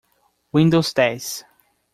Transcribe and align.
Windows 0.51 0.95
dez. 0.95 1.43